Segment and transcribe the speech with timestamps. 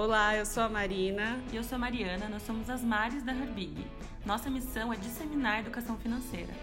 [0.00, 1.40] Olá, eu sou a Marina.
[1.52, 3.84] E eu sou a Mariana, nós somos as Mares da Herbig.
[4.24, 6.54] Nossa missão é disseminar a educação financeira.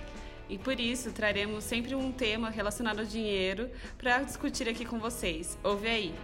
[0.48, 5.60] E por isso traremos sempre um tema relacionado ao dinheiro para discutir aqui com vocês.
[5.62, 6.16] Ouve aí!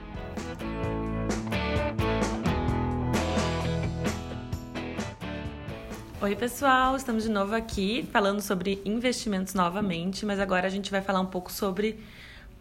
[6.22, 11.02] Oi, pessoal, estamos de novo aqui falando sobre investimentos novamente, mas agora a gente vai
[11.02, 12.00] falar um pouco sobre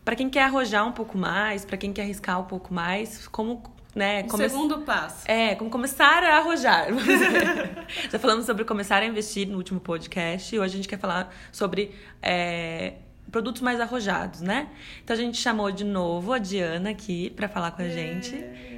[0.04, 3.62] para quem quer arrojar um pouco mais, para quem quer arriscar um pouco mais, como
[3.94, 4.48] né, come...
[4.48, 5.30] segundo passo.
[5.30, 6.88] É, como começar a arrojar.
[8.10, 11.34] Já falamos sobre começar a investir no último podcast e hoje a gente quer falar
[11.50, 12.94] sobre é,
[13.30, 14.68] produtos mais arrojados, né?
[15.02, 18.34] Então a gente chamou de novo a Diana aqui para falar com a gente.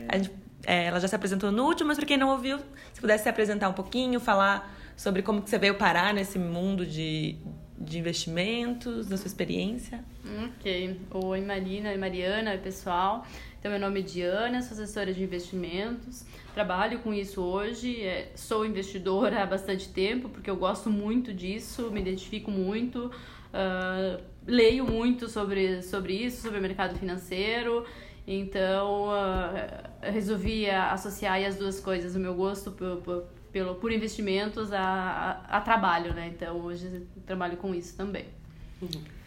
[0.08, 2.58] A gente é, ela já se apresentou no último, mas para quem não ouviu,
[2.92, 6.86] se pudesse se apresentar um pouquinho, falar sobre como que você veio parar nesse mundo
[6.86, 7.36] de,
[7.78, 10.04] de investimentos, da sua experiência.
[10.46, 11.00] Ok.
[11.10, 13.26] Oi, Marina, oi, Mariana, oi, pessoal.
[13.62, 18.66] Então, meu nome é Diana, sou assessora de investimentos, trabalho com isso hoje, é, sou
[18.66, 25.28] investidora há bastante tempo, porque eu gosto muito disso, me identifico muito, uh, leio muito
[25.28, 27.86] sobre, sobre isso, sobre o mercado financeiro,
[28.27, 34.72] então uh, resolvi associar as duas coisas, o meu gosto por, por, pelo, por investimentos
[34.72, 34.82] a,
[35.48, 36.32] a, a trabalho, né?
[36.34, 38.24] Então, hoje trabalho com isso também.
[38.82, 39.22] Uhum.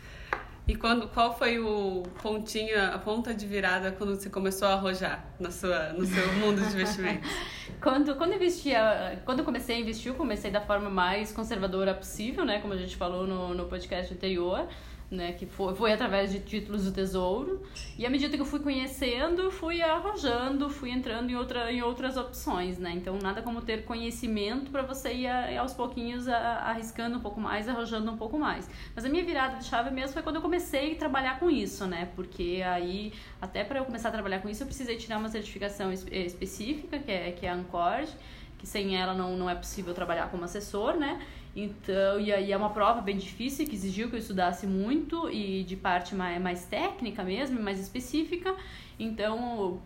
[0.68, 5.24] E quando, qual foi o pontinho, a ponta de virada quando você começou a arrojar
[5.40, 7.30] no, sua, no seu mundo de investimentos?
[7.80, 12.60] quando, quando, investia, quando comecei a investir, eu comecei da forma mais conservadora possível, né?
[12.60, 14.68] Como a gente falou no, no podcast anterior
[15.10, 17.62] né, que foi, foi através de títulos do tesouro.
[17.98, 22.18] E à medida que eu fui conhecendo, fui arrojando, fui entrando em, outra, em outras
[22.18, 22.92] opções, né?
[22.96, 27.70] Então, nada como ter conhecimento para você ir, a, aos pouquinhos arriscando um pouco mais,
[27.70, 28.70] arrojando um pouco mais.
[28.96, 31.86] Mas a minha virada de chave mesmo foi quando eu comecei a trabalhar com isso,
[31.86, 32.10] né?
[32.16, 35.92] Porque aí, até para eu começar a trabalhar com isso, eu precisei tirar uma certificação
[35.92, 38.10] específica, que é, que é a Ancord,
[38.58, 41.22] que sem ela não, não é possível trabalhar como assessor, né?
[41.56, 45.64] Então, e aí é uma prova bem difícil, que exigiu que eu estudasse muito e
[45.64, 48.54] de parte mais, mais técnica mesmo, mais específica.
[49.00, 49.80] Então,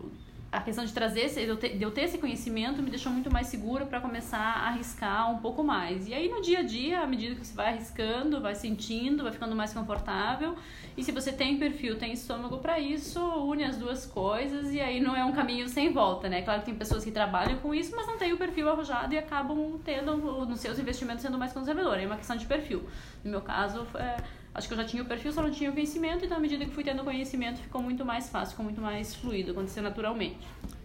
[0.52, 3.86] a questão de trazer, esse, de eu, ter, esse conhecimento me deixou muito mais segura
[3.86, 6.08] para começar a arriscar um pouco mais.
[6.08, 9.32] E aí no dia a dia, à medida que você vai arriscando, vai sentindo, vai
[9.32, 10.56] ficando mais confortável.
[10.96, 15.00] E se você tem perfil, tem estômago para isso, une as duas coisas e aí
[15.00, 16.42] não é um caminho sem volta, né?
[16.42, 19.18] Claro que tem pessoas que trabalham com isso, mas não tem o perfil arrojado e
[19.18, 21.96] acabam tendo nos seus investimentos sendo mais conservador.
[21.96, 22.82] É uma questão de perfil.
[23.22, 24.16] No meu caso, é,
[24.54, 26.64] acho que eu já tinha o perfil, só não tinha o conhecimento, então à medida
[26.64, 30.38] que fui tendo conhecimento ficou muito mais fácil, ficou muito mais fluido, aconteceu naturalmente.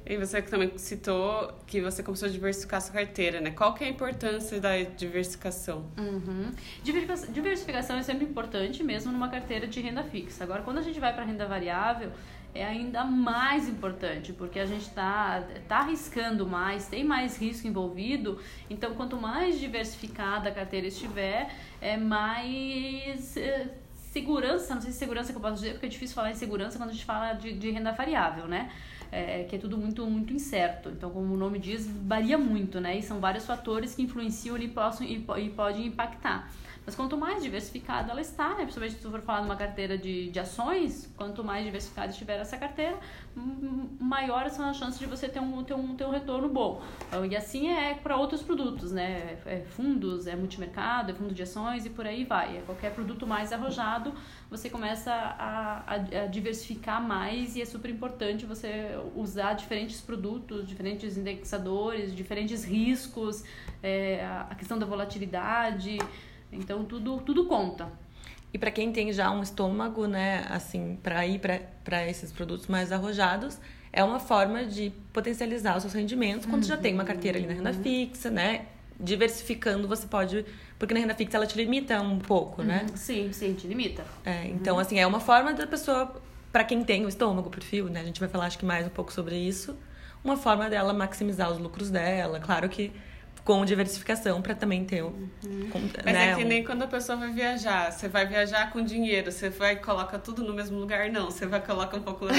[0.08, 3.50] E você também citou que você começou a diversificar sua carteira, né?
[3.50, 5.84] Qual que é a importância da diversificação?
[5.98, 6.52] Uhum.
[6.84, 10.44] Diversificação é sempre importante, mesmo numa carteira de renda fixa.
[10.44, 12.12] Agora, quando a gente vai para renda variável,
[12.55, 18.39] é ainda mais importante, porque a gente está tá arriscando mais, tem mais risco envolvido,
[18.69, 25.33] então quanto mais diversificada a carteira estiver, é mais é, segurança, não sei se segurança
[25.33, 27.51] que eu posso dizer, porque é difícil falar em segurança quando a gente fala de,
[27.51, 28.72] de renda variável, né?
[29.11, 30.89] É, que é tudo muito, muito incerto.
[30.89, 32.97] Então, como o nome diz, varia muito, né?
[32.97, 36.49] E são vários fatores que influenciam e, possam, e, e podem impactar.
[36.85, 38.63] Mas quanto mais diversificada ela está, né?
[38.63, 43.00] principalmente se for falar numa carteira de, de ações, quanto mais diversificada estiver essa carteira,
[44.00, 46.84] maiores são as chances de você ter um, ter um, ter um retorno bom.
[47.07, 49.38] Então, e assim é para outros produtos, né?
[49.46, 52.57] É fundos, é multimercado, é fundo de ações e por aí vai.
[52.57, 54.13] É qualquer produto mais arrojado,
[54.50, 60.67] você começa a, a, a diversificar mais e é super importante você usar diferentes produtos,
[60.67, 63.44] diferentes indexadores, diferentes riscos,
[63.81, 65.97] é, a questão da volatilidade.
[66.51, 67.91] Então tudo, tudo conta.
[68.53, 71.41] E para quem tem já um estômago, né, assim, para ir
[71.83, 73.59] para esses produtos mais arrojados,
[73.91, 76.69] é uma forma de potencializar os seus rendimentos quando uhum.
[76.69, 78.66] já tem uma carteira ali na renda fixa, né?
[78.97, 80.45] Diversificando, você pode.
[80.79, 82.85] Porque na renda fixa ela te limita um pouco, né?
[82.89, 82.95] Uhum.
[82.95, 84.05] Sim, sim, te limita.
[84.25, 84.81] É, então, uhum.
[84.81, 86.16] assim, é uma forma da pessoa,
[86.52, 87.99] para quem tem o estômago, o perfil, né?
[87.99, 89.78] A gente vai falar acho que mais um pouco sobre isso.
[90.23, 92.40] Uma forma dela maximizar os lucros dela.
[92.40, 92.91] Claro que
[93.46, 95.09] com diversificação para também ter o.
[95.46, 95.70] Uhum.
[95.72, 97.92] Com, Mas né, é que nem quando a pessoa vai viajar.
[97.92, 101.30] Você vai viajar com dinheiro, você vai e coloca tudo no mesmo lugar, não.
[101.30, 102.34] Você vai coloca um pouco na,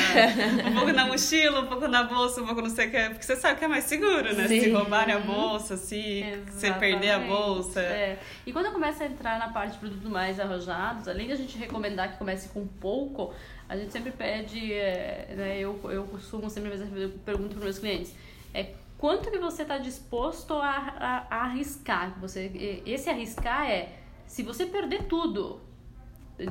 [0.68, 3.08] um pouco na mochila, um pouco na bolsa, um pouco não sei o que.
[3.10, 4.48] Porque você sabe que é mais seguro, né?
[4.48, 4.60] Sim.
[4.62, 7.80] Se roubarem a bolsa, se você perder a bolsa.
[7.80, 8.18] É.
[8.44, 11.56] E quando começa a entrar na parte de produtos mais arrojados, além de a gente
[11.56, 13.32] recomendar que comece com pouco,
[13.68, 18.12] a gente sempre pede, é, né, eu, eu costumo sempre fazer pergunta para meus clientes,
[18.52, 18.64] é
[19.06, 20.68] quanto que você está disposto a,
[20.98, 22.18] a, a, arriscar.
[22.20, 23.90] Você, esse arriscar é,
[24.26, 25.60] se você perder tudo,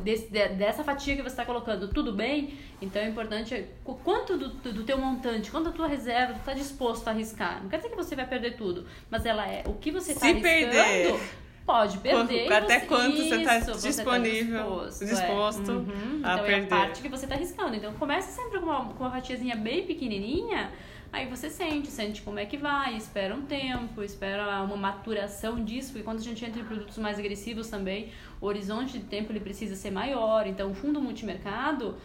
[0.01, 2.57] desse, dessa fatia que você está colocando, tudo bem?
[2.81, 3.67] Então é importante
[4.05, 7.61] quanto do, do teu montante, quanto a tua reserva está disposto a arriscar.
[7.61, 10.27] Não quer dizer que você vai perder tudo, mas ela é o que você está
[10.27, 10.71] arriscando.
[10.71, 11.19] Perder.
[11.65, 12.53] Pode perder.
[12.53, 15.73] Até você, quanto você está disponível, tá disposto, disposto é.
[15.73, 16.21] uhum.
[16.23, 16.61] a então, perder.
[16.61, 17.75] é a parte que você está arriscando.
[17.75, 20.71] Então começa sempre com uma, com uma fatiazinha bem pequenininha
[21.15, 25.93] Aí você sente, sente como é que vai, espera um tempo, espera uma maturação disso,
[25.93, 28.09] porque quando a gente entra em produtos mais agressivos também,
[28.41, 30.45] o horizonte de tempo ele precisa ser maior.
[30.45, 31.95] Então, o fundo multimercado,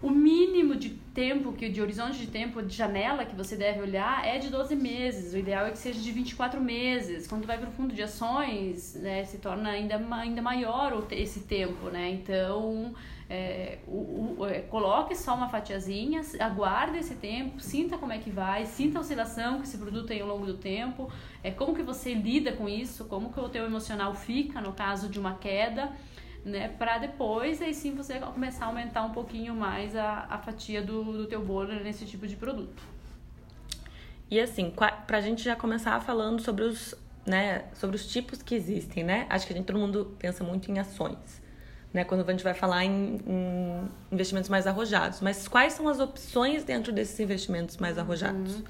[0.00, 4.26] o mínimo de tempo, que de horizonte de tempo, de janela que você deve olhar
[4.26, 5.34] é de 12 meses.
[5.34, 7.26] O ideal é que seja de 24 meses.
[7.26, 11.90] Quando vai para o fundo de ações, né, se torna ainda, ainda maior esse tempo,
[11.90, 12.08] né?
[12.08, 12.94] Então,
[13.30, 18.28] é, o, o, é, coloque só uma fatiazinha, aguarde esse tempo, sinta como é que
[18.28, 21.08] vai, sinta a oscilação que esse produto tem ao longo do tempo,
[21.44, 25.08] é, como que você lida com isso, como que o teu emocional fica no caso
[25.08, 25.92] de uma queda,
[26.44, 30.82] né, para depois aí sim você começar a aumentar um pouquinho mais a, a fatia
[30.82, 32.82] do, do teu bolo nesse tipo de produto.
[34.28, 34.72] E assim,
[35.06, 39.26] para a gente já começar falando sobre os, né, sobre os tipos que existem, né?
[39.28, 41.39] Acho que a gente, todo mundo pensa muito em ações
[41.92, 45.20] né, quando a gente vai falar em, em, investimentos mais arrojados.
[45.20, 48.56] Mas quais são as opções dentro desses investimentos mais arrojados?
[48.56, 48.64] Uhum.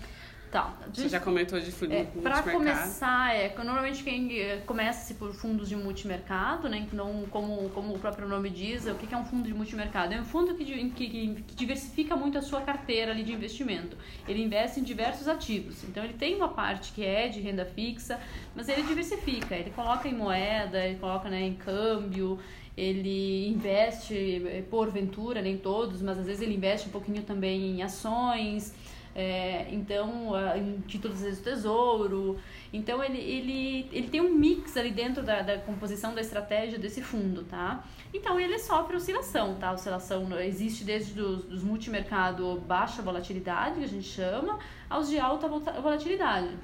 [0.51, 0.75] Tá.
[0.93, 5.69] Você já comentou de fundo é, Para começar, é, normalmente quem eh, começa por fundos
[5.69, 9.47] de multimercado, né, não, como, como o próprio nome diz, o que é um fundo
[9.47, 10.13] de multimercado?
[10.13, 13.97] É um fundo que, que, que diversifica muito a sua carteira ali de investimento.
[14.27, 15.85] Ele investe em diversos ativos.
[15.85, 18.19] Então ele tem uma parte que é de renda fixa,
[18.53, 19.55] mas ele diversifica.
[19.55, 22.41] Ele coloca em moeda, ele coloca né, em câmbio,
[22.81, 27.77] ele investe eh, por ventura, nem todos, mas às vezes ele investe um pouquinho também
[27.77, 28.75] em ações,
[29.15, 32.39] é, então em títulos do tesouro.
[32.73, 37.03] Então ele, ele, ele tem um mix ali dentro da, da composição da estratégia desse
[37.03, 37.85] fundo, tá?
[38.15, 39.73] Então ele sofre oscilação, tá?
[39.73, 45.49] Oscilação existe desde os, dos multimercado baixa volatilidade, que a gente chama, aos de alta
[45.49, 46.57] volatilidade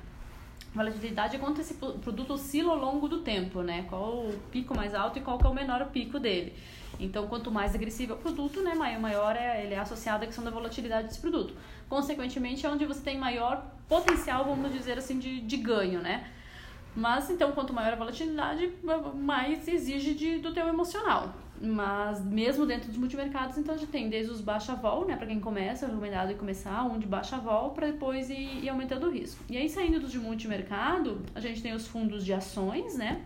[0.76, 3.86] volatilidade é quanto esse produto oscila ao longo do tempo, né?
[3.88, 6.54] Qual o pico mais alto e qual é o menor pico dele.
[6.98, 10.44] Então, quanto mais agressivo é o produto, né, maior é, ele é associado à questão
[10.44, 11.54] da volatilidade desse produto.
[11.88, 16.30] Consequentemente, é onde você tem maior potencial, vamos dizer assim, de, de ganho, né?
[16.94, 18.72] Mas, então, quanto maior a volatilidade,
[19.14, 21.34] mais exige de, do teu emocional.
[21.60, 25.26] Mas mesmo dentro dos multimercados, então a gente tem desde os baixa vol, né, para
[25.26, 29.10] quem começa, recomendado ir começar um de baixa vol para depois ir, ir, aumentando o
[29.10, 29.42] risco.
[29.48, 33.22] E aí saindo dos de multimercado, a gente tem os fundos de ações, né?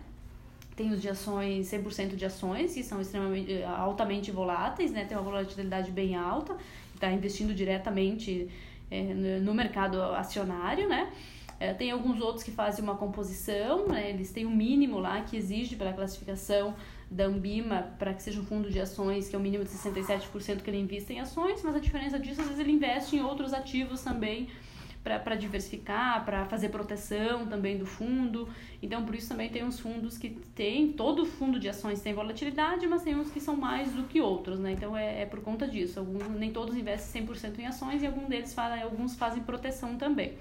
[0.75, 5.03] Tem os de ações, 100% de ações, que são extremamente eh, altamente voláteis, né?
[5.03, 6.55] Tem uma volatilidade bem alta,
[6.95, 8.49] está investindo diretamente
[8.89, 9.01] é,
[9.41, 11.11] no mercado acionário, né?
[11.61, 14.09] É, tem alguns outros que fazem uma composição, né?
[14.09, 16.73] eles têm um mínimo lá que exige pela classificação
[17.11, 20.61] da Ambima para que seja um fundo de ações, que é o mínimo de 67%
[20.61, 23.53] que ele invista em ações, mas a diferença disso, às vezes ele investe em outros
[23.53, 24.47] ativos também
[25.03, 28.47] para diversificar, para fazer proteção também do fundo.
[28.81, 32.87] Então, por isso também tem uns fundos que tem, todo fundo de ações tem volatilidade,
[32.87, 34.71] mas tem uns que são mais do que outros, né?
[34.71, 35.99] Então, é, é por conta disso.
[35.99, 40.35] Alguns, nem todos investem 100% em ações e alguns deles fazem, alguns fazem proteção também,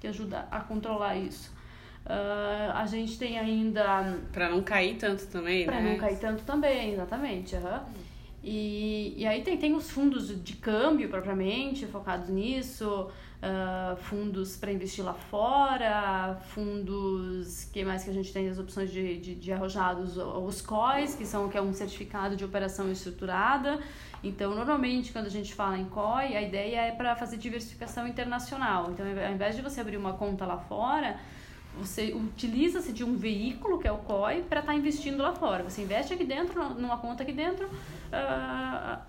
[0.00, 1.59] que ajuda a controlar isso.
[2.06, 4.18] Uh, a gente tem ainda.
[4.32, 5.82] Para não cair tanto também, pra né?
[5.82, 7.54] Para não cair tanto também, exatamente.
[7.56, 8.10] Uhum.
[8.42, 14.72] E, e aí tem, tem os fundos de câmbio propriamente, focados nisso, uh, fundos para
[14.72, 17.64] investir lá fora, fundos.
[17.70, 20.16] que mais que a gente tem as opções de, de, de arrojados?
[20.16, 23.78] Os COIs, que, são, que é um certificado de operação estruturada.
[24.24, 28.90] Então, normalmente, quando a gente fala em COI, a ideia é para fazer diversificação internacional.
[28.90, 31.18] Então, ao invés de você abrir uma conta lá fora
[31.80, 35.62] você utiliza-se de um veículo, que é o COI, para estar tá investindo lá fora.
[35.64, 37.70] Você investe aqui dentro, numa conta aqui dentro, uh,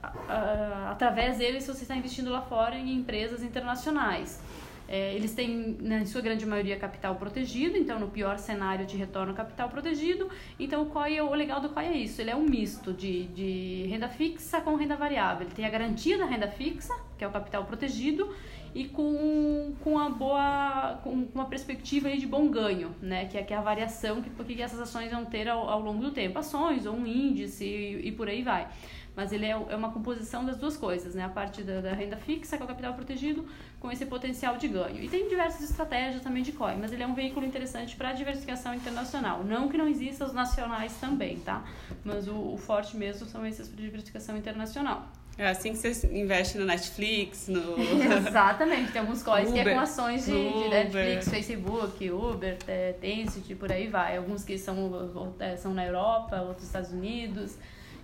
[0.04, 4.40] uh, através dele, se você está investindo lá fora em empresas internacionais.
[4.88, 9.32] É, eles têm, na sua grande maioria, capital protegido, então no pior cenário te retorna
[9.32, 10.30] o capital protegido.
[10.60, 13.88] Então o COI, o legal do COI é isso, ele é um misto de, de
[13.90, 15.48] renda fixa com renda variável.
[15.48, 18.36] Ele tem a garantia da renda fixa, que é o capital protegido,
[18.74, 23.26] e com, com uma boa com uma perspectiva de bom ganho, né?
[23.26, 26.02] Que é, que é a variação que, que essas ações vão ter ao, ao longo
[26.02, 28.68] do tempo, ações ou um índice e, e por aí vai.
[29.16, 31.26] Mas ele é, é uma composição das duas coisas, né?
[31.26, 33.46] A parte da, da, renda fixa, que é o capital protegido,
[33.80, 35.04] com esse potencial de ganho.
[35.04, 38.14] E tem diversas estratégias também de COI, mas ele é um veículo interessante para a
[38.14, 39.44] diversificação internacional.
[39.44, 41.64] Não que não existam os nacionais também, tá?
[42.06, 45.10] Mas o, o forte mesmo são esses para diversificação internacional.
[45.42, 47.76] É assim que você investe no Netflix, no...
[48.28, 52.60] Exatamente, tem alguns coins que é com ações de, de, Netflix, Facebook, Uber,
[53.02, 54.18] Tencent, por aí vai.
[54.18, 57.58] Alguns que são, é, são na Europa, outros nos Estados Unidos.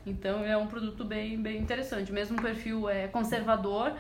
[0.03, 2.11] Então é um produto bem, bem interessante.
[2.11, 3.93] Mesmo um perfil é, conservador,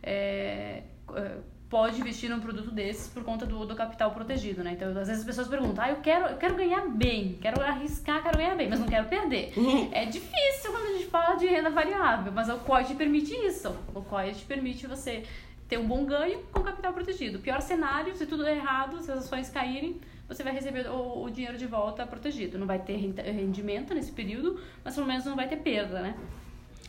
[0.00, 0.84] é,
[1.16, 1.32] é,
[1.68, 4.72] pode investir num produto desses por conta do, do capital protegido, né?
[4.72, 8.22] Então, às vezes as pessoas perguntam, ah, eu quero, eu quero ganhar bem, quero arriscar,
[8.22, 9.52] quero ganhar bem, mas não quero perder.
[9.56, 9.88] Uhum.
[9.92, 13.74] É difícil quando a gente fala de renda variável, mas o COI te permite isso.
[13.94, 15.24] O COI te permite você
[15.68, 17.38] ter um bom ganho com capital protegido.
[17.38, 21.30] Pior cenário, se tudo der errado, se as ações caírem, você vai receber o, o
[21.30, 22.58] dinheiro de volta protegido.
[22.58, 26.14] Não vai ter rendimento nesse período, mas pelo menos não vai ter perda, né?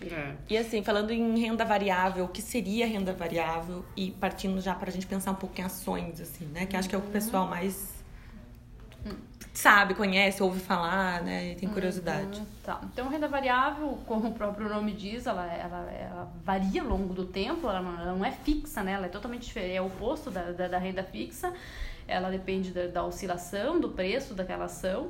[0.02, 0.36] É.
[0.50, 3.86] E assim, falando em renda variável, o que seria renda variável?
[3.96, 6.66] E partindo já para a gente pensar um pouco em ações, assim, né?
[6.66, 7.96] Que acho que é o que o pessoal mais
[9.56, 11.52] sabe, conhece, ouve falar, né?
[11.52, 12.40] E tem curiosidade.
[12.40, 12.82] Uhum, tá.
[12.84, 17.26] Então, renda variável, como o próprio nome diz, ela, ela, ela varia ao longo do
[17.26, 18.92] tempo, ela não, ela não, é fixa, né?
[18.92, 21.54] Ela é totalmente diferente, é o oposto da, da, da renda fixa.
[22.08, 25.10] Ela depende da, da, oscilação do preço daquela ação.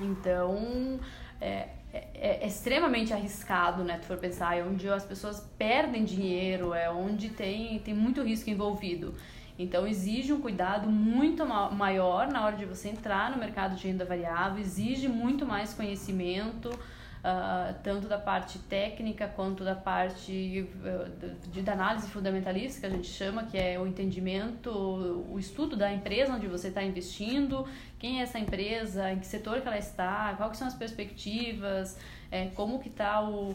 [0.00, 0.98] Então,
[1.40, 4.00] é, é, é, extremamente arriscado, né?
[4.00, 8.50] Se for pensar, é onde as pessoas perdem dinheiro, é onde tem, tem muito risco
[8.50, 9.14] envolvido.
[9.56, 14.04] Então exige um cuidado muito maior na hora de você entrar no mercado de renda
[14.04, 16.76] variável, exige muito mais conhecimento,
[17.24, 22.90] uh, tanto da parte técnica quanto da parte uh, de, de análise fundamentalista, que a
[22.90, 27.66] gente chama, que é o entendimento, o estudo da empresa onde você está investindo,
[27.98, 31.98] quem é essa empresa, em que setor que ela está, quais são as perspectivas,
[32.30, 33.54] é, como que está o,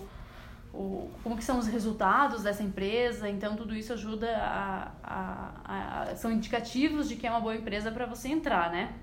[1.24, 6.32] como que são os resultados dessa empresa, então tudo isso ajuda a, a, a são
[6.32, 8.94] indicativos de que é uma boa empresa para você entrar, né?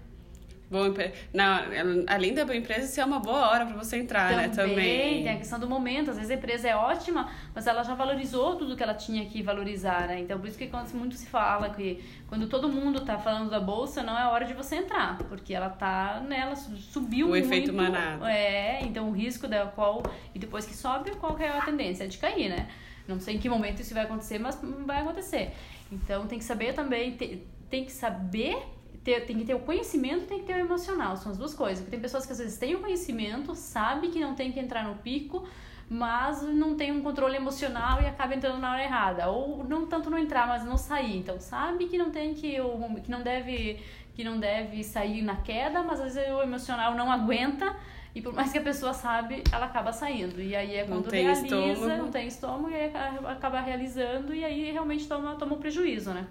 [0.69, 0.93] Boa,
[1.33, 4.55] não, além da boa empresa, isso é uma boa hora para você entrar, Também, né?
[4.55, 5.23] Também.
[5.23, 6.11] Tem a questão do momento.
[6.11, 9.43] Às vezes a empresa é ótima, mas ela já valorizou tudo que ela tinha que
[9.43, 10.19] valorizar, né?
[10.19, 13.61] Então, por isso que quando muito se fala que quando todo mundo tá falando da
[13.61, 17.45] bolsa, não é hora de você entrar, porque ela tá nela, subiu o muito.
[17.45, 18.29] O efeito manada.
[18.29, 20.03] É, então o risco da qual.
[20.35, 22.05] E depois que sobe, qual que é a tendência?
[22.05, 22.69] É de cair, né?
[23.07, 25.53] Não sei em que momento isso vai acontecer, mas vai acontecer.
[25.93, 28.59] Então tem que saber também, tem, tem que saber
[29.07, 31.17] ter, tem que ter o conhecimento tem que ter o emocional.
[31.17, 31.79] São as duas coisas.
[31.79, 34.83] Porque tem pessoas que às vezes têm o conhecimento, sabe que não tem que entrar
[34.83, 35.47] no pico,
[35.89, 39.29] mas não tem um controle emocional e acaba entrando na hora errada.
[39.31, 41.19] Ou não tanto não entrar, mas não sair.
[41.19, 42.57] Então sabe que não tem que,
[43.05, 43.79] que não deve
[44.17, 47.77] que não deve sair na queda, mas às vezes o emocional não aguenta
[48.15, 50.41] e por mais que a pessoa sabe, ela acaba saindo.
[50.41, 52.03] E aí é quando não realiza, estômago.
[52.03, 52.87] não tem estômago, e
[53.27, 56.27] acaba realizando e aí realmente toma, toma um prejuízo, né?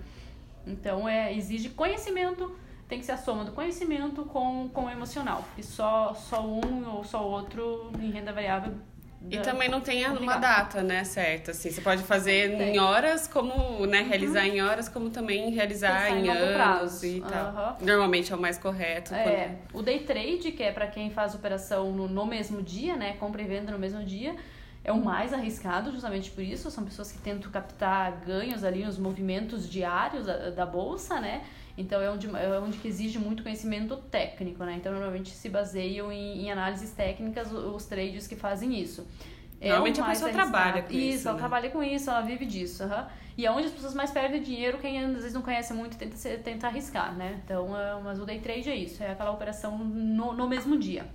[0.65, 2.55] Então é, exige conhecimento,
[2.87, 5.43] tem que ser a soma do conhecimento com, com o emocional.
[5.57, 8.73] E só, só um ou só outro em renda variável.
[9.29, 11.71] E também não tem uma data, né, certa, assim.
[11.71, 14.07] Você pode fazer em horas, como, né, uhum.
[14.07, 14.53] realizar uhum.
[14.53, 17.05] em horas, como também realizar em, em anos prazo.
[17.05, 17.77] e tal.
[17.79, 17.85] Uhum.
[17.85, 19.13] Normalmente é o mais correto.
[19.13, 19.81] É, quando...
[19.81, 23.41] o day trade, que é para quem faz operação no, no mesmo dia, né, compra
[23.41, 24.35] e venda no mesmo dia,
[24.83, 26.69] é o mais arriscado justamente por isso.
[26.69, 31.43] São pessoas que tentam captar ganhos ali nos movimentos diários da, da bolsa, né?
[31.77, 34.75] Então é onde, é onde que exige muito conhecimento técnico, né?
[34.75, 39.05] Então normalmente se baseiam em, em análises técnicas os trades que fazem isso.
[39.59, 41.15] É Normalmente a pessoa trabalha com isso.
[41.15, 41.39] Isso, ela né?
[41.39, 42.83] trabalha com isso, ela vive disso.
[42.83, 43.05] Uhum.
[43.37, 46.15] E é onde as pessoas mais perdem dinheiro, quem às vezes não conhece muito tenta,
[46.37, 47.41] tenta arriscar, né?
[47.43, 51.05] Então, é, mas o day trade é isso, é aquela operação no, no mesmo dia.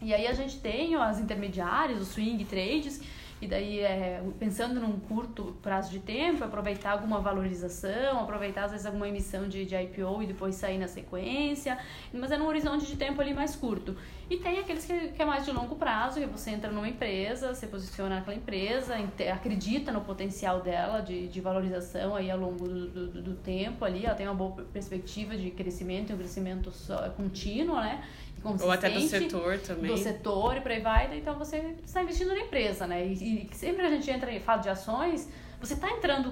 [0.00, 3.00] E aí a gente tem as intermediárias, os swing trades,
[3.40, 8.86] e daí é, pensando num curto prazo de tempo, aproveitar alguma valorização, aproveitar às vezes
[8.86, 11.78] alguma emissão de, de IPO e depois sair na sequência,
[12.12, 13.96] mas é num horizonte de tempo ali mais curto.
[14.30, 17.54] E tem aqueles que, que é mais de longo prazo, que você entra numa empresa,
[17.54, 18.94] você posiciona naquela empresa,
[19.32, 24.04] acredita no potencial dela de, de valorização aí ao longo do, do, do tempo ali,
[24.04, 28.04] ela tem uma boa perspectiva de crescimento, um crescimento só, contínuo, né?
[28.44, 29.90] Ou até do setor também.
[29.90, 31.18] Do setor e por aí vai.
[31.18, 33.06] Então você está investindo na empresa, né?
[33.06, 35.28] E, e sempre a gente entra em fala de ações,
[35.60, 36.30] você está entrando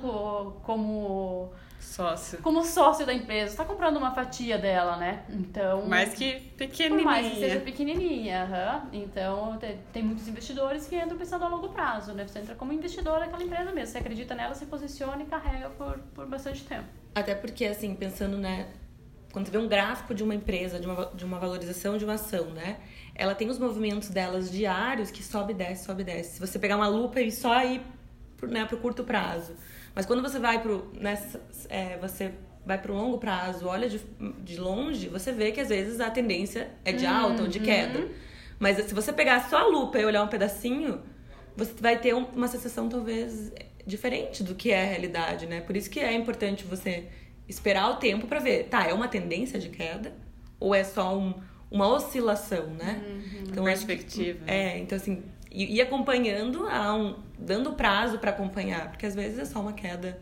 [0.63, 1.51] como
[1.81, 2.39] sócio.
[2.43, 5.25] Como sócio da empresa, está comprando uma fatia dela, né?
[5.31, 5.87] Então.
[5.87, 7.03] Mais que pequenininha.
[7.03, 9.01] Por mais que seja pequenininha, uhum.
[9.01, 12.27] Então tem, tem muitos investidores que entram pensando a longo prazo, né?
[12.27, 13.93] Você entra como investidor naquela empresa mesmo.
[13.93, 16.87] Você acredita nela, se posiciona e carrega por, por bastante tempo.
[17.15, 18.69] Até porque, assim, pensando, né?
[19.37, 22.15] quando você vê um gráfico de uma empresa, de uma, de uma valorização de uma
[22.15, 22.79] ação, né?
[23.15, 26.37] Ela tem os movimentos delas diários que sobe e desce, sobe e desce.
[26.37, 27.83] Se você pegar uma lupa e só ir
[28.45, 29.53] né, pro curto prazo.
[29.97, 31.19] Mas quando você vai pro, né,
[31.71, 32.33] é, você
[32.67, 33.99] vai pro longo prazo, olha de,
[34.45, 38.01] de longe, você vê que às vezes a tendência é de alta ou de queda.
[38.01, 38.11] Uhum.
[38.59, 41.01] Mas se você pegar só a lupa e olhar um pedacinho,
[41.57, 43.51] você vai ter uma sensação talvez
[43.87, 45.63] diferente do que é a realidade, né?
[45.63, 47.09] Por isso que é importante você
[47.49, 50.13] esperar o tempo para ver, tá, é uma tendência de queda
[50.61, 51.35] ou é só um,
[51.71, 53.03] uma oscilação, né?
[53.07, 54.45] Uhum, então, perspectiva.
[54.45, 55.23] Que, é, então assim,
[55.57, 59.73] e ir acompanhando, a um, dando prazo para acompanhar, porque às vezes é só uma
[59.73, 60.21] queda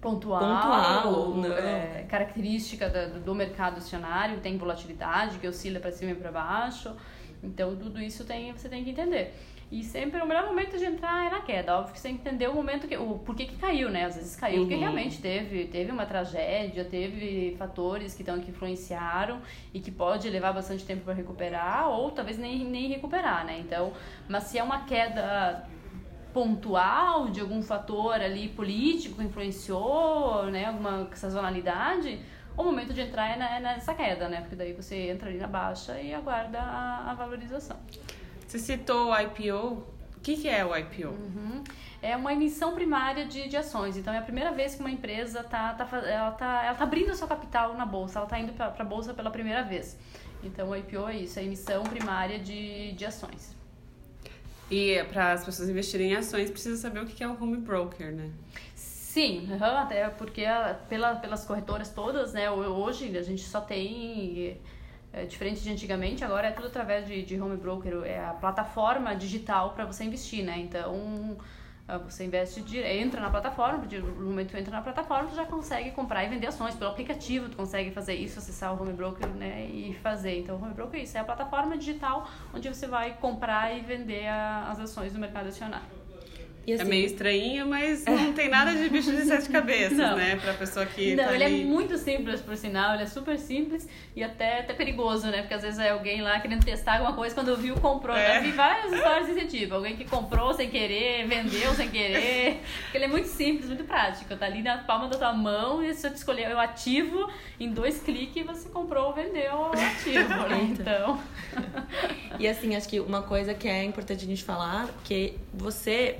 [0.00, 6.14] pontual, pontual é, característica do, do mercado acionário, tem volatilidade que oscila para cima e
[6.14, 6.94] para baixo.
[7.42, 9.34] Então, tudo isso tem, você tem que entender.
[9.70, 11.76] E sempre o melhor momento de entrar é na queda.
[11.76, 12.96] Óbvio que você entendeu o momento que.
[12.96, 14.06] o porquê que caiu, né?
[14.06, 14.66] Às vezes caiu uhum.
[14.66, 19.40] porque realmente teve, teve uma tragédia, teve fatores que, estão que influenciaram
[19.74, 23.58] e que pode levar bastante tempo para recuperar, ou talvez nem, nem recuperar, né?
[23.58, 23.92] Então,
[24.26, 25.68] mas se é uma queda
[26.32, 30.64] pontual de algum fator ali político que influenciou, né?
[30.64, 32.18] Alguma sazonalidade
[32.58, 34.40] o momento de entrar é, é nessa queda, né?
[34.40, 37.76] Porque daí você entra ali na baixa e aguarda a, a valorização.
[38.48, 39.84] Você citou o IPO.
[40.16, 41.08] O que, que é o IPO?
[41.08, 41.62] Uhum.
[42.00, 43.98] É uma emissão primária de, de ações.
[43.98, 47.14] Então, é a primeira vez que uma empresa está tá, ela tá, ela tá abrindo
[47.14, 48.18] seu capital na bolsa.
[48.18, 49.98] Ela está indo para a bolsa pela primeira vez.
[50.42, 53.54] Então, o IPO é isso, é a emissão primária de, de ações.
[54.70, 58.12] E para as pessoas investirem em ações, precisa saber o que é o home broker,
[58.12, 58.30] né?
[58.74, 60.44] Sim, até porque
[60.88, 62.50] pela, pelas corretoras todas, né?
[62.50, 64.58] Hoje a gente só tem
[65.18, 69.14] é, diferente de antigamente, agora é tudo através de, de home broker, é a plataforma
[69.16, 70.58] digital para você investir, né?
[70.58, 71.36] Então,
[71.88, 73.82] ah, você investe, entra na plataforma,
[74.18, 76.74] no momento que entra na plataforma, tu já consegue comprar e vender ações.
[76.74, 80.40] Pelo aplicativo tu consegue fazer isso, acessar o home broker né, e fazer.
[80.40, 83.80] Então, o home broker é isso, é a plataforma digital onde você vai comprar e
[83.80, 85.97] vender a, as ações do mercado acionário.
[86.72, 90.16] É assim, é meio estranho, mas não tem nada de bicho de sete cabeças, não.
[90.16, 90.36] né?
[90.36, 91.14] Pra pessoa que.
[91.14, 91.62] Não, tá ele é ali...
[91.62, 95.40] é muito simples, por sinal, ele é super simples e até, até perigoso, né?
[95.42, 98.16] Porque às vezes é alguém lá querendo testar alguma coisa, quando viu, comprou.
[98.16, 98.34] É.
[98.34, 99.74] Já vi várias histórias desse tipo.
[99.74, 102.60] Alguém que comprou sem querer, vendeu sem querer.
[102.84, 104.36] Porque ele é muito simples, muito prático.
[104.36, 108.00] Tá ali na palma da tua mão e se você escolher o ativo, em dois
[108.00, 110.68] cliques você comprou ou vendeu o ativo, né?
[110.70, 111.20] Então.
[112.38, 116.18] e assim, acho que uma coisa que é importante a gente falar, que você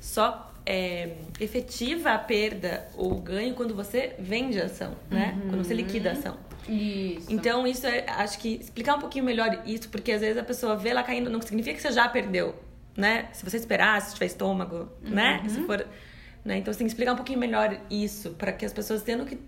[0.00, 5.34] só é, efetiva a perda ou ganho quando você vende a ação, né?
[5.34, 5.48] Uhum.
[5.50, 6.36] Quando você liquida a ação.
[6.68, 7.32] Isso.
[7.32, 10.76] Então, isso é, acho que explicar um pouquinho melhor isso, porque às vezes a pessoa
[10.76, 12.54] vê ela caindo, não significa que você já perdeu,
[12.96, 13.28] né?
[13.32, 15.38] Se você esperar, se tiver estômago, né?
[15.38, 15.42] uhum.
[15.44, 15.48] né?
[15.48, 15.86] Se for,
[16.44, 16.58] né?
[16.58, 19.38] Então, você tem que explicar um pouquinho melhor isso, para que as pessoas entendam que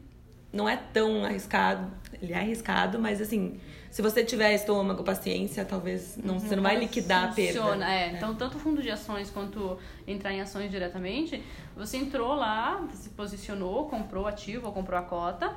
[0.52, 3.60] não é tão arriscado, ele é arriscado, mas assim,
[3.90, 7.92] se você tiver estômago, paciência, talvez não, uhum, você não vai liquidar funciona, a perda.
[7.92, 8.02] É.
[8.02, 8.12] é.
[8.12, 11.42] Então, tanto fundo de ações quanto entrar em ações diretamente,
[11.76, 15.54] você entrou lá, se posicionou, comprou ativo ou comprou a cota,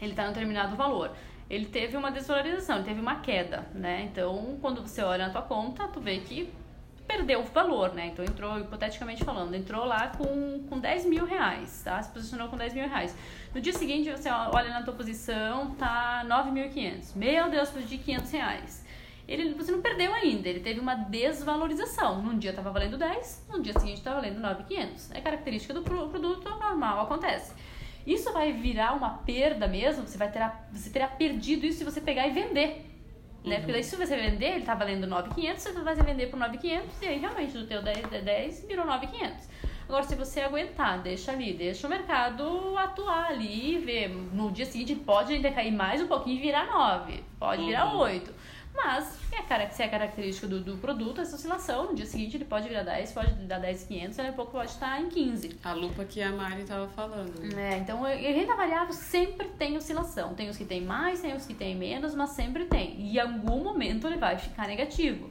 [0.00, 1.12] ele está em um determinado valor.
[1.50, 4.08] Ele teve uma desvalorização, ele teve uma queda, né?
[4.10, 6.50] Então, quando você olha na tua conta, tu vê que
[7.12, 8.06] perdeu o valor, né?
[8.06, 12.02] Então entrou, hipoteticamente falando, entrou lá com, com 10 mil reais, tá?
[12.02, 13.14] Se posicionou com 10 mil reais.
[13.54, 17.14] No dia seguinte, você olha na tua posição, tá 9.500.
[17.14, 18.86] Meu Deus, perdi 500 reais.
[19.28, 22.22] Ele, você não perdeu ainda, ele teve uma desvalorização.
[22.22, 25.10] Num dia estava valendo 10, no dia seguinte estava valendo 9.500.
[25.12, 27.52] É característica do produto normal, acontece.
[28.06, 32.00] Isso vai virar uma perda mesmo, você vai ter você terá perdido isso se você
[32.00, 32.91] pegar e vender.
[33.44, 33.56] Né?
[33.56, 37.06] Porque daí se você vender, ele tá valendo 9,500, você vai vender por 9,500 e
[37.06, 39.48] aí realmente do teu 10, 10 virou 9,500.
[39.88, 44.08] Agora, se você aguentar, deixa ali, deixa o mercado atuar ali, ver.
[44.08, 47.68] No dia seguinte pode ainda cair mais um pouquinho e virar 9, pode uhum.
[47.68, 48.32] virar 8.
[48.74, 52.68] Mas, é, se é característico do, do produto, essa oscilação, no dia seguinte ele pode
[52.68, 55.58] virar 10, pode dar 10,500, daqui a pouco pode estar em 15.
[55.62, 57.34] A lupa que a Mari estava falando.
[57.56, 60.34] É, então, renda variável sempre tem oscilação.
[60.34, 62.98] Tem os que tem mais, tem os que tem menos, mas sempre tem.
[62.98, 65.30] E em algum momento ele vai ficar negativo.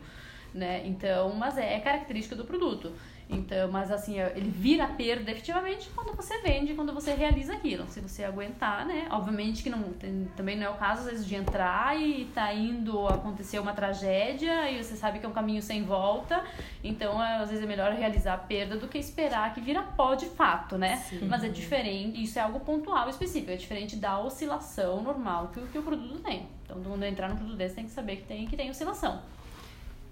[0.53, 0.85] Né?
[0.85, 2.93] Então, mas é, é característica do produto.
[3.31, 7.89] Então, mas assim, é, ele vira perda efetivamente quando você vende, quando você realiza aquilo.
[7.89, 9.07] Se você aguentar, né?
[9.09, 12.53] Obviamente que não, tem, também não é o caso, às vezes, de entrar e tá
[12.53, 16.43] indo acontecer uma tragédia e você sabe que é um caminho sem volta.
[16.83, 20.13] Então, é, às vezes é melhor realizar a perda do que esperar que vira pó
[20.13, 20.97] de fato, né?
[20.97, 21.25] Sim.
[21.29, 25.77] Mas é diferente, isso é algo pontual específico, é diferente da oscilação normal que, que
[25.77, 26.47] o produto tem.
[26.65, 29.21] Então, quando entrar no produto desse, tem que saber que tem, que tem oscilação.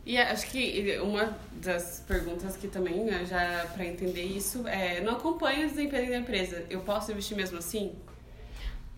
[0.10, 5.14] E acho que uma das perguntas que também, né, já para entender isso, é: não
[5.14, 7.94] acompanha o desempenho da empresa, eu posso investir mesmo assim?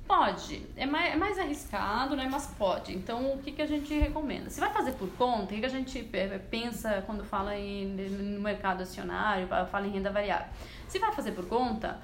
[0.07, 2.29] Pode, é mais, é mais arriscado, né?
[2.31, 2.93] Mas pode.
[2.93, 4.49] Então, o que, que a gente recomenda?
[4.49, 6.01] Se vai fazer por conta, o que, que a gente
[6.49, 10.47] pensa quando fala em, no mercado acionário, fala em renda variável?
[10.87, 11.99] Se vai fazer por conta,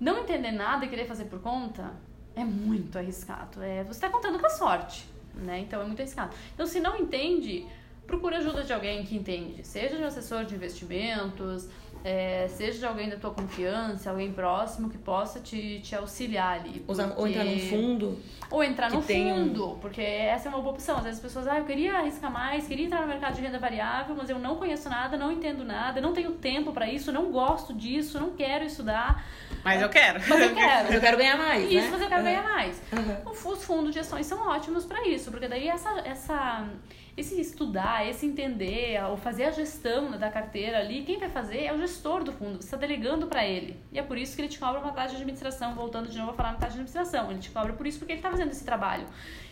[0.00, 1.92] não entender nada e querer fazer por conta
[2.34, 3.62] é muito arriscado.
[3.62, 5.58] É, você está contando com a sorte, né?
[5.58, 6.34] Então, é muito arriscado.
[6.54, 7.66] Então, se não entende,
[8.06, 11.68] procura ajuda de alguém que entende, seja de um assessor de investimentos,
[12.04, 16.80] é, seja de alguém da tua confiança, alguém próximo que possa te, te auxiliar ali.
[16.80, 17.02] Porque...
[17.16, 18.18] Ou entrar num fundo.
[18.50, 19.78] Ou entrar no fundo, um...
[19.78, 20.96] porque essa é uma boa opção.
[20.96, 23.58] Às vezes as pessoas, ah, eu queria arriscar mais, queria entrar no mercado de renda
[23.58, 27.30] variável, mas eu não conheço nada, não entendo nada, não tenho tempo para isso, não
[27.30, 29.24] gosto disso, não quero estudar.
[29.64, 30.20] Mas eu quero.
[30.28, 30.84] Mas eu quero.
[30.84, 31.70] mas eu quero ganhar mais.
[31.70, 31.88] Isso, né?
[31.92, 32.26] mas eu quero uhum.
[32.26, 32.82] ganhar mais.
[32.92, 33.52] Uhum.
[33.52, 35.90] Os fundos de ações são ótimos para isso, porque daí essa.
[36.04, 36.66] essa
[37.14, 41.72] esse estudar, esse entender, ou fazer a gestão da carteira ali, quem vai fazer é
[41.72, 43.76] o gestor do fundo, você está delegando para ele.
[43.92, 46.30] E é por isso que ele te cobra uma taxa de administração, voltando de novo
[46.30, 47.30] a falar na taxa de administração.
[47.30, 49.04] Ele te cobra por isso porque ele está fazendo esse trabalho.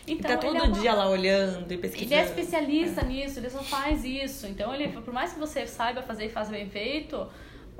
[0.07, 0.79] Então, ele tá todo é uma...
[0.79, 2.13] dia lá olhando e pesquisando.
[2.13, 3.05] Ele é especialista é.
[3.05, 4.47] nisso, ele só faz isso.
[4.47, 7.27] Então, ele, por mais que você saiba fazer e faça bem feito,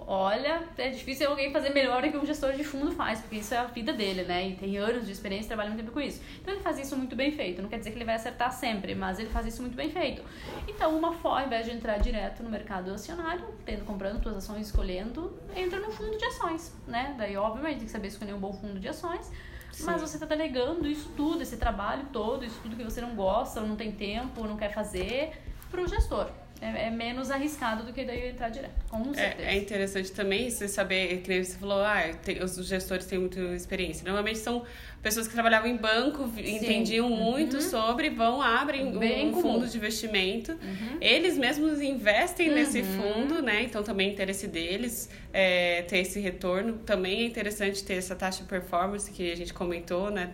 [0.07, 3.53] olha, é difícil alguém fazer melhor do que um gestor de fundo faz, porque isso
[3.53, 4.49] é a vida dele, né?
[4.49, 6.21] E tem anos de experiência, trabalha muito tempo com isso.
[6.41, 7.61] Então ele faz isso muito bem feito.
[7.61, 10.23] Não quer dizer que ele vai acertar sempre, mas ele faz isso muito bem feito.
[10.67, 14.67] Então, uma forma, ao invés de entrar direto no mercado acionário, tendo comprando suas ações,
[14.67, 17.15] escolhendo, entra no fundo de ações, né?
[17.17, 19.31] Daí, obviamente, tem que saber escolher um bom fundo de ações.
[19.71, 19.85] Sim.
[19.85, 23.61] Mas você está delegando isso tudo, esse trabalho todo, isso tudo que você não gosta,
[23.61, 25.31] ou não tem tempo, ou não quer fazer,
[25.69, 26.27] para o gestor
[26.61, 29.49] é, é, menos arriscado do que daí entrar direto, com é, certeza.
[29.49, 33.39] É, é interessante também você saber, que você falou, ah, tem, os gestores têm muita
[33.55, 34.05] experiência.
[34.05, 34.63] Normalmente são
[35.01, 36.57] pessoas que trabalhavam em banco, Sim.
[36.57, 37.61] entendiam muito uhum.
[37.61, 40.51] sobre, vão, abrem Bem um fundo de investimento.
[40.51, 40.97] Uhum.
[41.01, 42.55] Eles mesmos investem uhum.
[42.55, 43.63] nesse fundo, né?
[43.63, 46.73] Então também é interesse deles é, ter esse retorno.
[46.85, 50.29] Também é interessante ter essa taxa de performance que a gente comentou, né?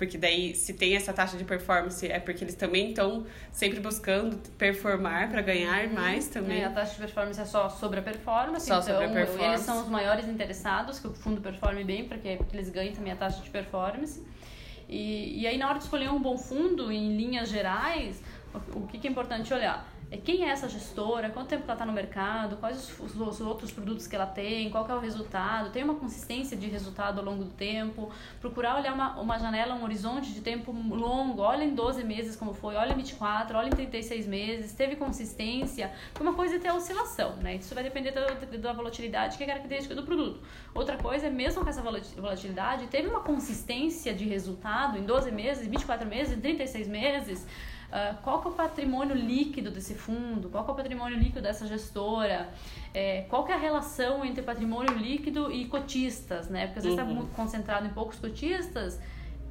[0.00, 4.38] Porque daí, se tem essa taxa de performance, é porque eles também estão sempre buscando
[4.56, 5.92] performar para ganhar uhum.
[5.92, 6.62] mais também.
[6.62, 8.66] É, a taxa de performance é só sobre a performance.
[8.66, 9.44] Só então, sobre a performance.
[9.44, 13.12] eles são os maiores interessados que o fundo performe bem, porque, porque eles ganham também
[13.12, 14.26] a taxa de performance.
[14.88, 18.22] E, e aí, na hora de escolher um bom fundo, em linhas gerais,
[18.54, 19.86] o, o que, que é importante olhar?
[20.10, 23.70] É quem é essa gestora, quanto tempo ela está no mercado, quais os, os, outros
[23.70, 27.44] produtos que ela tem, qual é o resultado, tem uma consistência de resultado ao longo
[27.44, 32.02] do tempo, procurar olhar uma, uma janela, um horizonte de tempo longo, olha em 12
[32.02, 36.58] meses como foi, olha em 24, olha em 36 meses, teve consistência, uma coisa é
[36.58, 37.54] ter oscilação, né?
[37.54, 38.26] Isso vai depender da,
[38.58, 40.40] da volatilidade que é característica do produto.
[40.74, 45.68] Outra coisa é mesmo com essa volatilidade, teve uma consistência de resultado em 12 meses,
[45.68, 47.46] 24 meses, 36 meses,
[47.90, 51.42] Uh, qual que é o patrimônio líquido desse fundo, qual que é o patrimônio líquido
[51.42, 52.48] dessa gestora,
[52.94, 56.66] é, qual que é a relação entre patrimônio líquido e cotistas, né?
[56.66, 57.16] Porque às vezes está uhum.
[57.16, 59.00] muito concentrado em poucos cotistas,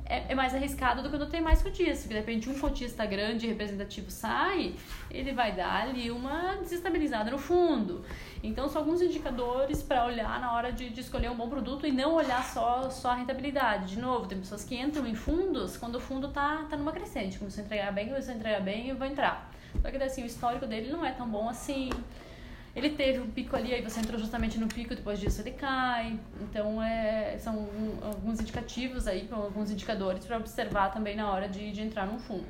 [0.09, 1.99] é, é, mais arriscado do que quando tem mais cotistas.
[1.99, 4.73] Porque de repente um cotista grande e representativo sai,
[5.11, 8.03] ele vai dar ali uma desestabilizada no fundo.
[8.41, 11.91] Então são alguns indicadores para olhar na hora de, de, escolher um bom produto e
[11.91, 13.95] não olhar só, só a rentabilidade.
[13.95, 17.37] De novo, tem pessoas que entram em fundos quando o fundo está tá numa crescente.
[17.37, 19.51] Começou a entregar bem, começou a entregar bem, eu vou entrar.
[19.81, 21.91] Só que assim, o histórico dele não é tão bom assim
[22.79, 26.19] ele teve um pico ali, aí você entrou justamente no pico, depois disso ele cai.
[26.41, 31.71] Então, é, são um, alguns indicativos aí, alguns indicadores para observar também na hora de,
[31.71, 32.45] de entrar num fundo.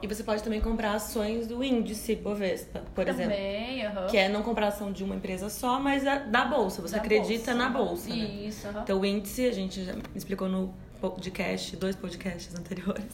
[0.00, 4.06] E você pode também comprar ações do índice Bovespa, por também, exemplo.
[4.06, 6.80] Que é não comprar ação de uma empresa só, mas da bolsa.
[6.80, 7.54] Você da acredita bolsa.
[7.54, 8.08] na bolsa.
[8.08, 8.16] Né?
[8.16, 8.68] Isso.
[8.68, 8.82] Uhum.
[8.82, 13.06] Então o índice, a gente já explicou no podcast, dois podcasts anteriores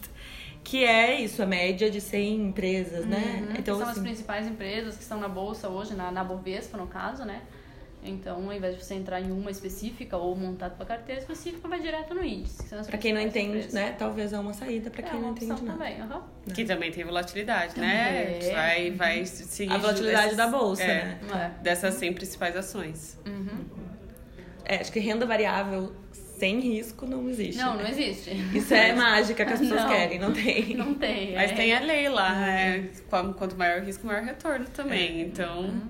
[0.64, 3.44] que é isso, a média de 100 empresas, né?
[3.46, 4.00] Uhum, então, são assim...
[4.00, 7.42] as principais empresas que estão na bolsa hoje, na, na Bovespa, no caso, né?
[8.02, 11.80] Então, ao invés de você entrar em uma específica ou montar tua carteira específica, vai
[11.80, 12.62] direto no índice.
[12.62, 13.72] Que para quem não entende, empresas.
[13.72, 13.94] né?
[13.98, 15.72] Talvez é uma saída para é quem não entende nada.
[15.72, 16.20] também, uhum.
[16.54, 18.06] Que também tem volatilidade, né?
[18.06, 18.42] também.
[18.42, 18.54] né?
[18.54, 19.72] Vai, vai seguir...
[19.72, 21.20] A volatilidade da bolsa, é, né?
[21.58, 21.62] É.
[21.62, 23.18] Dessas 100 principais ações.
[23.26, 23.64] Uhum.
[24.66, 25.94] É, acho que renda variável
[26.38, 27.60] sem risco não existe.
[27.60, 28.30] Não, não existe.
[28.54, 30.76] Isso é mágica que as pessoas não, querem, não tem.
[30.76, 31.34] Não tem.
[31.34, 31.54] Mas é.
[31.54, 35.20] tem a lei lá, é, quanto maior o risco, maior o retorno também.
[35.20, 35.24] É.
[35.24, 35.60] Então.
[35.60, 35.88] Uhum.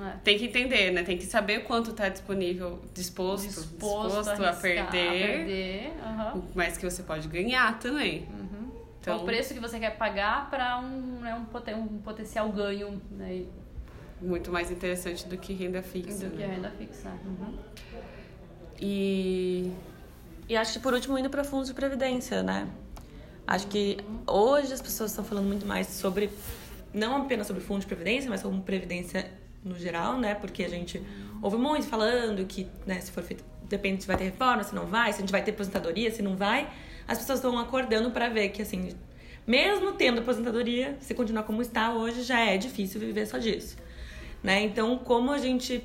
[0.00, 0.16] É.
[0.24, 1.02] Tem que entender, né?
[1.02, 5.92] Tem que saber quanto está disponível, disposto, disposto, disposto a, a, perder, a perder
[6.34, 6.42] uhum.
[6.54, 8.26] mas que você pode ganhar também.
[8.30, 8.52] Uhum.
[9.02, 13.02] Então, o preço que você quer pagar para um, né, um, um potencial ganho.
[13.10, 13.44] Né?
[14.20, 16.28] Muito mais interessante do que renda fixa.
[16.28, 16.46] Do né?
[16.46, 17.08] que renda fixa.
[17.24, 17.58] Uhum.
[18.84, 19.70] E,
[20.48, 22.68] e acho que por último indo para fundos de previdência, né?
[23.46, 26.30] Acho que hoje as pessoas estão falando muito mais sobre
[26.92, 29.30] não apenas sobre fundos de previdência, mas sobre previdência
[29.64, 30.34] no geral, né?
[30.34, 31.00] Porque a gente
[31.40, 34.84] ouve muito falando que, né, se for feito, depende se vai ter reforma, se não
[34.84, 36.68] vai, se a gente vai ter aposentadoria, se não vai.
[37.06, 38.96] As pessoas estão acordando para ver que assim,
[39.46, 43.76] mesmo tendo aposentadoria, se continuar como está hoje, já é difícil viver só disso,
[44.42, 44.60] né?
[44.60, 45.84] Então, como a gente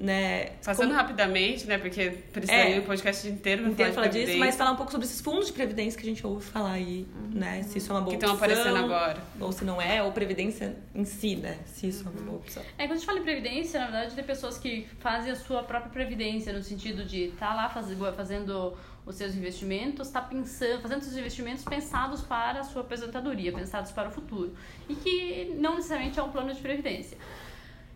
[0.00, 0.52] né?
[0.64, 0.98] Passando como...
[0.98, 1.76] rapidamente, né?
[1.76, 4.90] Porque precisaria é, um podcast inteiro pra inteiro falar, falar disso, mas falar um pouco
[4.90, 7.38] sobre esses fundos de previdência que a gente ouve falar aí, uhum.
[7.38, 7.62] né?
[7.64, 8.38] Se isso é uma boa que opção.
[8.38, 9.22] Que estão aparecendo agora.
[9.38, 11.58] Ou se não é, ou previdência em si, né?
[11.66, 12.12] Se isso uhum.
[12.12, 12.62] é uma boa opção.
[12.78, 15.62] É, quando a gente fala em previdência, na verdade, tem pessoas que fazem a sua
[15.62, 17.86] própria previdência, no sentido de estar tá lá faz,
[18.16, 23.90] fazendo os seus investimentos, está pensando, fazendo seus investimentos pensados para a sua aposentadoria, pensados
[23.92, 24.54] para o futuro.
[24.88, 27.18] E que não necessariamente é um plano de previdência.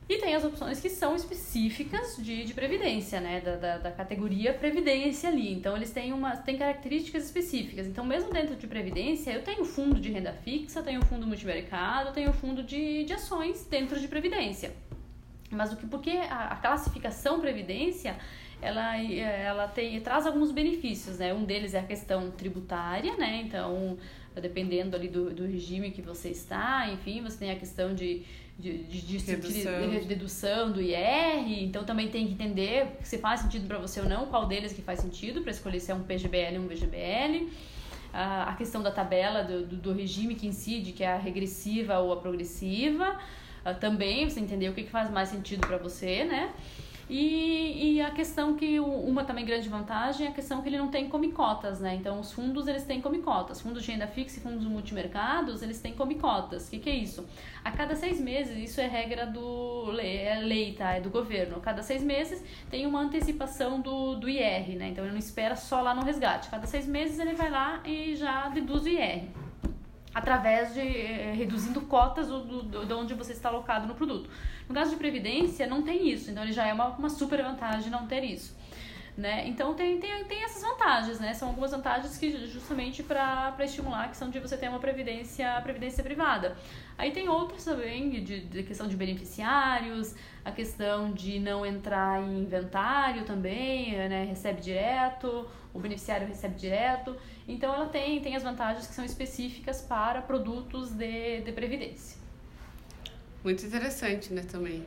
[0.07, 3.41] E tem as opções que são específicas de, de previdência, né?
[3.41, 5.51] Da, da, da, categoria previdência ali.
[5.51, 7.87] Então, eles têm, uma, têm características específicas.
[7.87, 12.33] Então, mesmo dentro de previdência, eu tenho fundo de renda fixa, tenho fundo multimercado, tenho
[12.35, 14.75] fundo de, de ações dentro de previdência.
[15.51, 18.17] Mas o que, porque a, a classificação previdência
[18.61, 21.33] ela, ela tem, traz alguns benefícios, né?
[21.33, 23.43] Um deles é a questão tributária, né?
[23.47, 23.97] Então,
[24.41, 28.25] dependendo ali do, do regime que você está, enfim, você tem a questão de
[28.59, 29.91] de, de, de, dedução.
[29.91, 34.09] de, dedução do IR, então também tem que entender se faz sentido para você ou
[34.09, 37.49] não, qual deles que faz sentido para escolher se é um PGBL ou um VGBL.
[38.13, 42.13] a questão da tabela do, do, do, regime que incide, que é a regressiva ou
[42.13, 43.19] a progressiva,
[43.81, 46.53] também você entender o que, que faz mais sentido para você, né?
[47.17, 50.89] E, e a questão que uma também grande vantagem é a questão que ele não
[50.89, 51.95] tem comicotas, né?
[51.95, 55.95] Então os fundos eles têm comicotas, fundos de renda fixa e fundos multimercados eles têm
[55.95, 56.67] comicotas.
[56.67, 57.25] O que, que é isso?
[57.65, 60.95] A cada seis meses, isso é regra do é lei, tá?
[60.95, 61.59] É do governo.
[61.59, 64.89] A cada seis meses tem uma antecipação do, do IR, né?
[64.89, 66.49] Então ele não espera só lá no resgate.
[66.49, 69.29] A cada seis meses ele vai lá e já deduz o IR
[70.15, 74.31] através de eh, reduzindo cotas do, do, de onde você está alocado no produto.
[74.69, 77.91] No caso de previdência, não tem isso, então ele já é uma, uma super vantagem
[77.91, 78.57] não ter isso.
[79.17, 79.47] Né?
[79.47, 81.33] Então tem, tem, tem essas vantagens, né?
[81.35, 86.03] São algumas vantagens que justamente para estimular que são de você ter uma previdência, previdência
[86.03, 86.57] privada.
[86.99, 92.41] Aí tem outras também, de, de questão de beneficiários, a questão de não entrar em
[92.41, 94.25] inventário também, né?
[94.25, 97.17] Recebe direto, o beneficiário recebe direto.
[97.47, 102.19] Então ela tem, tem as vantagens que são específicas para produtos de, de previdência.
[103.45, 104.85] Muito interessante, né, também.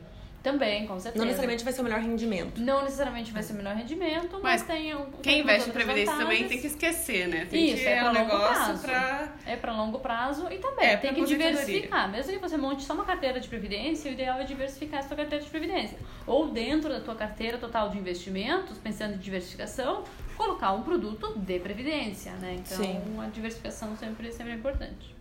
[0.52, 1.22] Também, com certeza.
[1.22, 2.60] Não necessariamente vai ser o melhor rendimento.
[2.60, 6.16] Não necessariamente vai ser o melhor rendimento, mas, mas tem um, Quem investe em previdência
[6.16, 7.46] também tem que esquecer, né?
[7.50, 8.82] Tem Isso, que é para um longo prazo.
[8.82, 9.28] Pra...
[9.44, 12.10] É para longo prazo e também é tem que diversificar.
[12.10, 15.16] Mesmo que você monte só uma carteira de previdência, o ideal é diversificar a sua
[15.16, 15.98] carteira de previdência.
[16.26, 20.02] Ou dentro da tua carteira total de investimentos, pensando em diversificação,
[20.34, 22.56] colocar um produto de previdência, né?
[22.58, 23.00] Então, Sim.
[23.20, 25.14] a diversificação sempre, sempre é importante.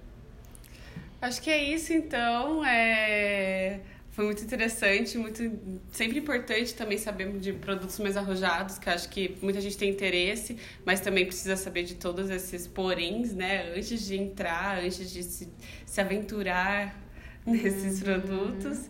[1.22, 2.64] Acho que é isso, então.
[2.64, 3.80] É...
[4.18, 5.44] Foi muito interessante, muito
[5.92, 10.58] sempre importante também saber de produtos mais arrojados, que acho que muita gente tem interesse,
[10.84, 13.72] mas também precisa saber de todos esses poréns, né?
[13.78, 15.48] Antes de entrar, antes de se,
[15.86, 17.00] se aventurar
[17.46, 18.06] nesses uhum.
[18.06, 18.90] produtos.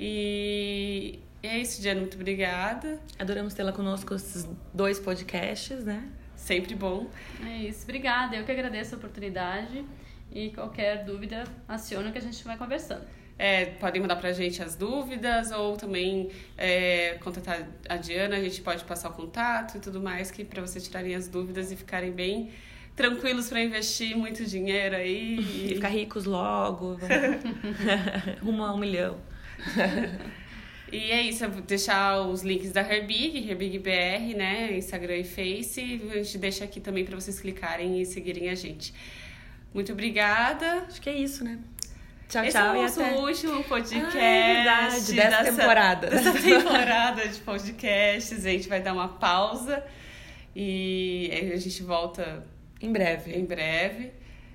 [0.00, 3.00] E é isso, Diana, muito obrigada.
[3.20, 6.10] Adoramos tê-la conosco esses dois podcasts, né?
[6.34, 7.08] Sempre bom.
[7.46, 8.34] É isso, obrigada.
[8.34, 9.84] Eu que agradeço a oportunidade
[10.32, 13.06] e qualquer dúvida, aciona que a gente vai conversando.
[13.38, 18.62] É, podem mandar pra gente as dúvidas ou também é, contatar a Diana, a gente
[18.62, 22.12] pode passar o contato e tudo mais, que para vocês tirarem as dúvidas e ficarem
[22.12, 22.50] bem
[22.96, 25.38] tranquilos para investir muito dinheiro aí.
[25.70, 26.98] E ficar ricos logo,
[28.42, 29.18] rumo a um milhão.
[30.90, 34.76] E é isso, eu vou deixar os links da Herbig, Herbig BR, né?
[34.76, 36.00] Instagram e Face.
[36.10, 38.94] A gente deixa aqui também para vocês clicarem e seguirem a gente.
[39.74, 40.84] Muito obrigada.
[40.88, 41.58] Acho que é isso, né?
[42.28, 42.76] Tchau, Esse tchau.
[42.76, 43.16] Esse é o nosso até...
[43.16, 46.10] último podcast ah, é dessa, dessa temporada.
[46.10, 48.44] Dessa temporada de podcasts.
[48.44, 49.84] A gente vai dar uma pausa
[50.54, 52.44] e a gente volta
[52.80, 53.32] em breve.
[53.32, 54.12] Em breve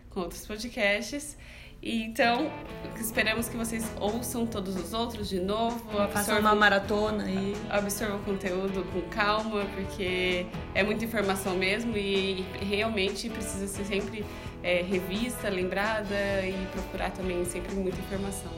[0.09, 1.37] com outros podcasts.
[1.81, 2.51] E então,
[2.99, 5.83] esperamos que vocês ouçam todos os outros de novo.
[6.09, 12.45] Façam uma maratona e absorvam o conteúdo com calma, porque é muita informação mesmo e
[12.59, 14.23] realmente precisa ser sempre
[14.63, 18.51] é, revista, lembrada e procurar também sempre muita informação.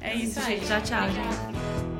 [0.00, 0.66] É isso, gente.
[0.66, 1.93] Tchau, tchau, gente.